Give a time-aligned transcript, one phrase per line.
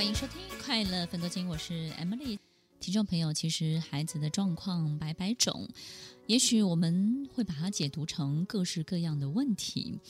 [0.00, 2.38] 欢迎收听《快乐分多金》，我是 Emily。
[2.80, 5.68] 听众朋友，其实孩子的状况百百种，
[6.26, 10.00] 也许我们会把它解读成各式各样的问题。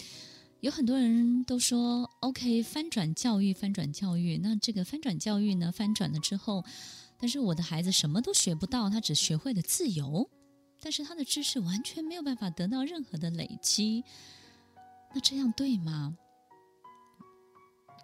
[0.61, 5.72] 有很多人都说：“OK，翻转教育，翻转教育。”那这个翻转教育呢？
[5.72, 6.65] 翻转了之后，
[7.19, 10.31] 但是我的孩子什么都学不到，他只学会了自由，
[10.81, 14.04] 但是他的知识完全没有办法得到任何的累积。
[15.13, 16.16] 那这样对吗？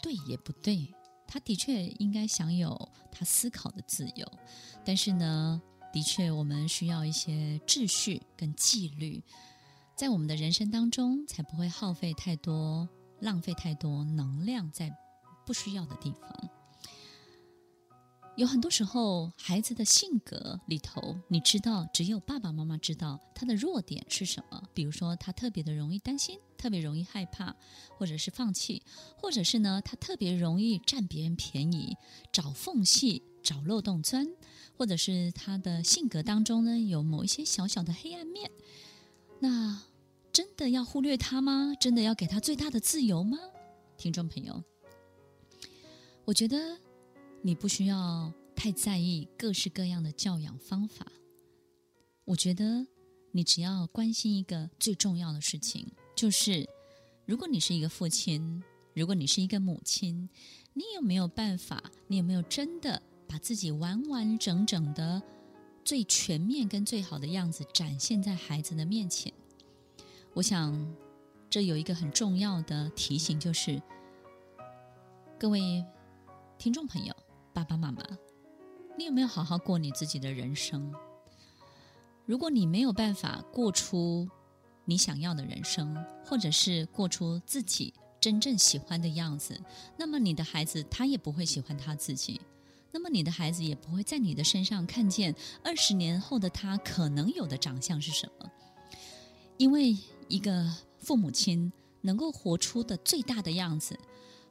[0.02, 0.92] 对也不对。
[1.26, 4.26] 他的确应该享有他思考的自由，
[4.84, 5.60] 但是呢，
[5.92, 9.22] 的确我们需要一些秩序跟纪律，
[9.96, 12.88] 在我们的人生当中，才不会耗费太多、
[13.20, 14.94] 浪费太多能量在
[15.44, 16.50] 不需要的地方。
[18.36, 24.62] 有很多时候，孩子的性格里头，你知道，只有爸爸妈妈知道他的弱点是什么。
[24.74, 27.56] 比如说，他特别的容易担心，特别容易害怕，
[27.96, 28.82] 或者是放弃，
[29.16, 31.96] 或者是呢，他特别容易占别人便宜，
[32.30, 34.28] 找缝隙、找漏洞钻，
[34.76, 38.50] 或者是他的性格当中呢，有某一些小小的黑暗面。
[39.40, 39.82] 那
[40.30, 41.72] 真的要忽略他吗？
[41.80, 43.38] 真的要给他最大的自由吗？
[43.96, 44.62] 听众朋友，
[46.26, 46.85] 我觉得。
[47.46, 51.06] 你不需要太在意各式各样的教养方法。
[52.24, 52.84] 我觉得
[53.30, 56.68] 你只要关心一个最重要的事情，就是
[57.24, 60.28] 如果你是一个父亲，如果你是一个母亲，
[60.72, 61.92] 你有没有办法？
[62.08, 65.22] 你有没有真的把自己完完整整的、
[65.84, 69.32] 最全面跟最好的样子展现在孩子的面前？
[70.34, 70.96] 我想，
[71.48, 73.80] 这有一个很重要的提醒，就是
[75.38, 75.84] 各位
[76.58, 77.14] 听众朋友。
[77.56, 78.02] 爸爸妈妈，
[78.98, 80.92] 你有没有好好过你自己的人生？
[82.26, 84.28] 如果你没有办法过出
[84.84, 89.58] 你想要的人生，或者是过出自己真正喜欢的样子，
[89.96, 92.38] 那么你的孩子他也不会喜欢他自己，
[92.92, 98.50] 那么你的孩子也不会在你的身上看见二十年后的他可能有的长相是什么。
[99.56, 99.96] 因为
[100.28, 103.98] 一个父母亲能够活出的最大的样子。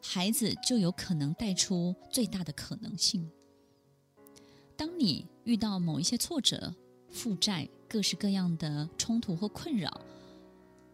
[0.08, 3.30] 孩子就有可能带出最大的可能性。
[4.78, 6.74] 当你遇到某一些挫折、
[7.10, 10.02] 负债、各式各样的冲突或困扰，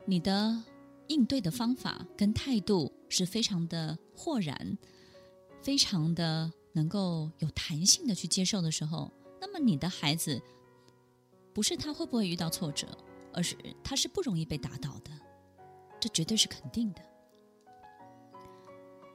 [0.05, 0.63] 你的
[1.07, 4.77] 应对的方法跟态度是非常的豁然，
[5.61, 9.11] 非常的能够有弹性的去接受的时候，
[9.41, 10.41] 那么你的孩子
[11.53, 12.87] 不是他会不会遇到挫折，
[13.33, 15.11] 而是他是不容易被打倒的，
[15.99, 17.01] 这绝对是肯定的。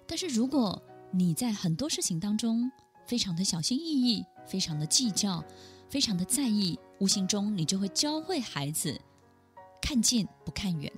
[0.06, 0.80] 但是，如果
[1.10, 2.70] 你在很多事情当中
[3.06, 5.44] 非常的小心翼翼、非常的计较、
[5.88, 9.00] 非常的在意，无形中你就会教会孩子
[9.80, 10.92] 看近不看远。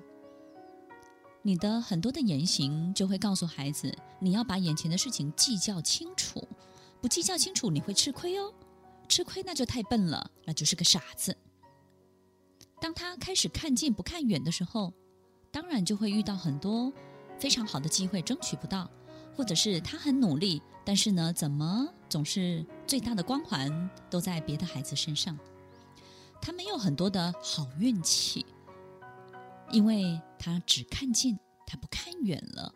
[1.43, 6.47] 你的很多的言行就会告诉孩子，你要把眼前的事情计较清楚，
[7.01, 8.53] 不计较清楚你会吃亏哦，
[9.09, 11.37] 吃亏那就太笨了，那就是个傻子。
[12.81, 14.93] 当他开始看近不看远的时候，
[15.51, 16.93] 当然就会遇到很多
[17.39, 18.91] 非常好的机会争取不到。
[19.39, 25.39] 或者是他很努力，但是呢，怎么总是最大的光环都在别的孩子身上？
[26.43, 28.45] 他没有很多的好运气，
[29.71, 32.75] 因为他只看近，他不看远了。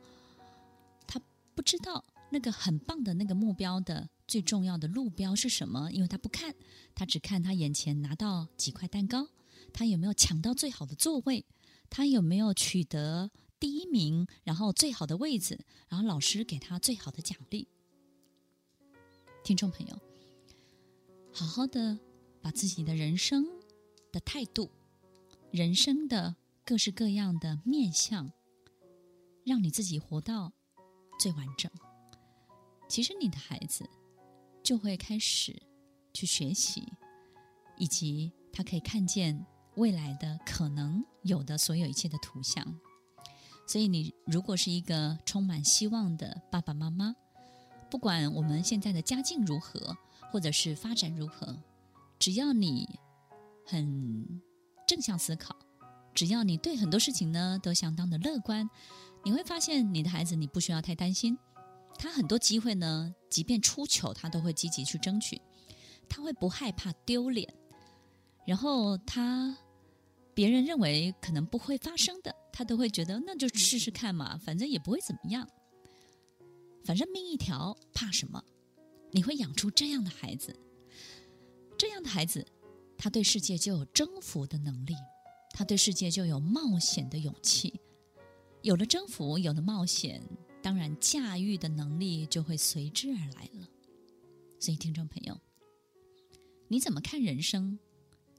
[1.05, 1.21] 他
[1.57, 6.55] 不知道那个很棒的那个目标的最重要的路标是什么，因为他不看，
[6.95, 9.27] 他只看他眼前拿到几块蛋糕，
[9.73, 11.45] 他有没有抢到最好的座位，
[11.91, 13.33] 他有没有取得。
[13.63, 17.69] 第一名，然后最好的位置，然后老师给他最好的奖励。
[19.45, 19.97] 听众朋友，
[21.33, 21.97] 好好的
[22.41, 23.47] 把自己的人生
[24.11, 24.69] 的态度、
[25.53, 26.35] 人生的
[26.65, 28.33] 各式各样的面向，
[29.45, 30.53] 让你自己活到
[31.21, 31.71] 最完整。
[32.89, 33.89] 其实你的孩子
[34.65, 35.63] 就会开始
[36.13, 36.93] 去学习，
[37.77, 39.47] 以及他可以看见
[39.77, 42.77] 未来的可能有的所有一切的图像。
[43.67, 47.15] 所以，你如果是一个充满希望的爸爸妈妈，
[47.91, 49.97] 不管我们现在的家境如何，
[50.31, 51.57] 或者是发展如何，
[52.19, 52.99] 只要你
[53.65, 54.43] 很
[54.87, 55.57] 正向思考，
[56.15, 58.69] 只要你对很多事情呢都相当的乐观，
[59.25, 61.39] 你会发现你的孩子你不需要太担心，
[61.99, 65.41] 他很多机会呢，即便出糗，他都会积极去争取，
[66.09, 67.55] 他会不害怕丢脸，
[68.45, 69.57] 然后他
[70.35, 72.35] 别人认为可能不会发生的。
[72.55, 75.49] 他都会觉得那就试试看嘛，反正也不会怎么样，
[76.85, 78.45] 反正命一条，怕什么？
[79.11, 80.55] 你会养出这样的孩子，
[81.79, 82.47] 这样的孩子，
[82.99, 84.95] 他对世界就有征服的能力，
[85.53, 87.81] 他对世界就有冒险的勇气。
[88.61, 90.23] 有了征服，有了冒险，
[90.63, 93.69] 当然驾驭的能力就会随之而来了。
[94.61, 95.41] 所以，听众朋友，
[96.69, 97.79] 你怎么看人生？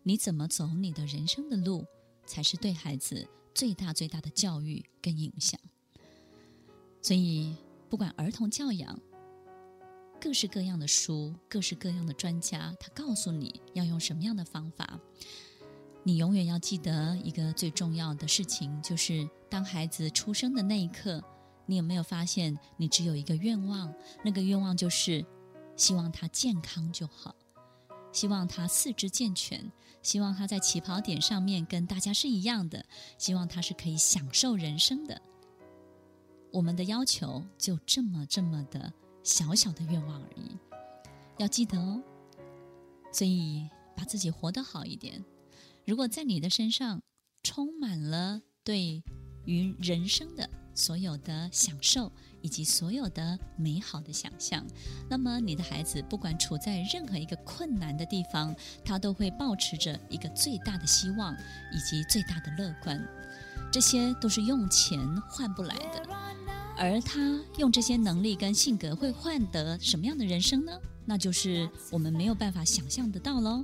[0.03, 1.85] 你怎么走你的人生的路，
[2.25, 5.59] 才是对孩子最大最大的教育跟影响。
[7.01, 7.55] 所以，
[7.89, 8.99] 不管儿童教养，
[10.19, 14.99] 各式各样的书，各式各样的专家，他告诉你要用什么样的方法。
[16.03, 21.23] 你永远要记得一个最重要的事情，就是当孩子出生的那一刻，
[21.65, 23.93] 你有没有发现，你只有一个愿望？
[24.23, 25.25] 那个愿望就是
[25.77, 27.33] 希望他健康就好，
[28.13, 29.69] 希望他四肢健全，
[30.01, 32.85] 希望他在起跑点上面跟大家是一样的，
[33.17, 35.21] 希望他是可以享受人生的。
[36.51, 38.93] 我们的要求就这么这么的
[39.23, 40.55] 小小的愿望而已，
[41.37, 42.01] 要记得哦。
[43.11, 45.25] 所以把自己活得好一点。
[45.85, 47.01] 如果在你的身上
[47.41, 49.03] 充满了对
[49.45, 52.11] 于人生的所有的享受
[52.41, 54.65] 以及所有的美好的想象，
[55.09, 61.33] 那么你的孩子不管处在任何一个困难的地方，他都会抱持着一个最大的希望
[61.71, 63.01] 以及最大的乐观。
[63.71, 64.99] 这些都是用钱
[65.29, 66.07] 换不来的，
[66.77, 70.71] 而他用这些能力跟性格会换得什么样的人生呢？
[71.05, 73.63] 那就是我们没有办法想象得到喽。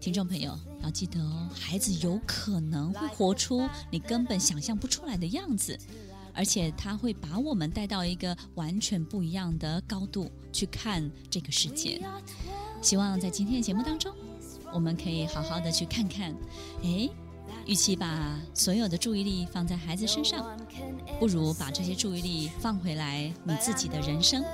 [0.00, 5.78] 听众朋友要记得哦，孩子有可能会活出你根本想象不出来的样子，
[6.34, 12.00] 而且他会把我们带到一个完全不一样的高度去看这个世界。
[12.82, 14.12] 希望在今天的节目当中，
[14.72, 16.34] 我们可以好好的去看看，
[16.82, 17.10] 诶，
[17.66, 20.44] 与其把所有的注意力放在孩子身上，
[21.18, 24.44] 不如把这些注意力放回来你自己的人生。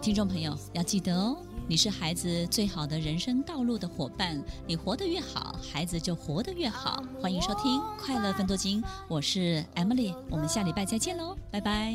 [0.00, 1.36] 听众朋友要记得哦。
[1.70, 7.00] 你是孩子最好的人生道路的伙伴，你活得越好，孩子就活得越好。
[7.22, 11.94] 欢迎收听《快乐分多金》，我是 Emily，我们下礼拜再见喽，拜拜。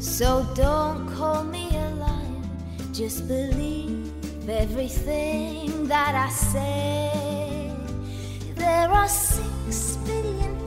[0.00, 4.12] So don't call me a liar, just believe
[4.46, 7.72] everything that I say.
[8.54, 10.65] There are six billion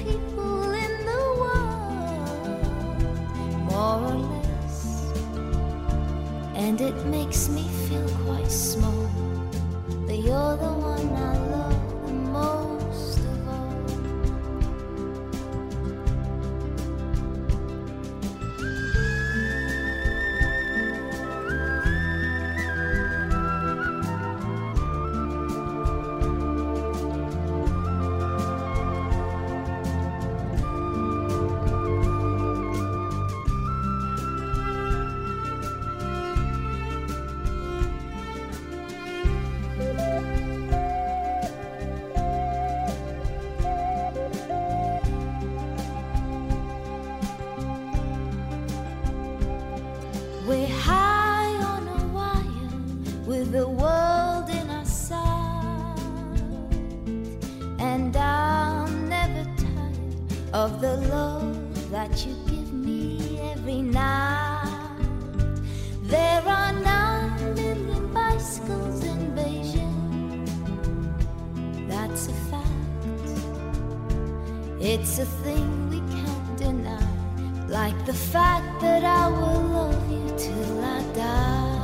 [7.05, 9.08] makes me feel quite small,
[53.51, 55.97] the world in our sight,
[57.79, 65.01] and I'm never tired of the love that you give me every night.
[66.03, 70.45] There are nine million bicycles in Beijing,
[71.87, 72.69] that's a fact.
[74.79, 77.03] It's a thing we can't deny.
[77.67, 81.78] Like the fact that I will love you till I die.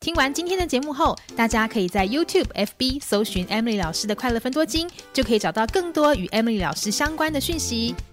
[0.00, 7.94] 听完今天的节目后，大家可以在 YouTube、FB 搜寻 Emily 老师的快乐分多金，就可以找到更多与 Emily 老师相关的讯息。